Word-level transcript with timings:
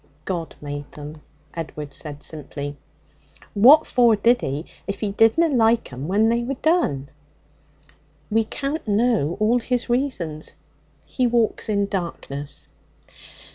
'God 0.25 0.55
made 0.59 0.91
them,' 0.93 1.21
Edward 1.53 1.93
said 1.93 2.23
simply. 2.23 2.75
'What 3.53 3.85
for 3.85 4.15
did 4.15 4.41
He, 4.41 4.65
if 4.87 4.99
He 4.99 5.11
didna 5.11 5.47
like 5.47 5.93
'em 5.93 6.07
when 6.07 6.27
they 6.27 6.41
were 6.43 6.55
done?' 6.55 7.09
'We 8.31 8.45
can't 8.45 8.87
know 8.87 9.37
all 9.39 9.59
His 9.59 9.89
reasons; 9.91 10.55
He 11.05 11.27
walks 11.27 11.69
in 11.69 11.85
darkness.' 11.85 12.67